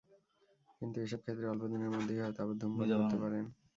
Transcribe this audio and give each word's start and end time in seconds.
কিন্তু 0.77 0.97
এসব 1.05 1.19
ক্ষেত্রে 1.23 1.45
অল্প 1.47 1.63
দিনের 1.71 1.91
মধ্যেই 1.95 2.21
হয়তো 2.23 2.39
আবার 2.43 2.55
ধূমপান 2.61 2.87
করতে 2.93 3.17
পারেন। 3.23 3.45